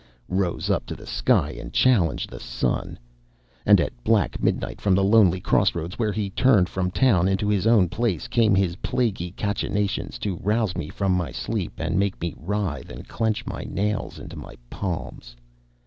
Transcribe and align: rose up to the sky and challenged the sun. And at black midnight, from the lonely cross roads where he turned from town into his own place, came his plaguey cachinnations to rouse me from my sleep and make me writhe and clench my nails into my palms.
rose 0.29 0.67
up 0.71 0.87
to 0.87 0.95
the 0.95 1.05
sky 1.05 1.51
and 1.51 1.73
challenged 1.73 2.27
the 2.27 2.39
sun. 2.39 2.97
And 3.67 3.79
at 3.79 4.03
black 4.03 4.41
midnight, 4.41 4.81
from 4.81 4.95
the 4.95 5.03
lonely 5.03 5.39
cross 5.39 5.75
roads 5.75 5.99
where 5.99 6.11
he 6.11 6.31
turned 6.31 6.67
from 6.69 6.89
town 6.89 7.27
into 7.27 7.47
his 7.47 7.67
own 7.67 7.87
place, 7.87 8.27
came 8.27 8.55
his 8.55 8.77
plaguey 8.77 9.29
cachinnations 9.37 10.17
to 10.21 10.37
rouse 10.37 10.75
me 10.75 10.89
from 10.89 11.11
my 11.11 11.31
sleep 11.31 11.73
and 11.77 11.99
make 11.99 12.19
me 12.19 12.33
writhe 12.39 12.89
and 12.89 13.07
clench 13.07 13.45
my 13.45 13.63
nails 13.63 14.17
into 14.17 14.35
my 14.37 14.55
palms. 14.71 15.35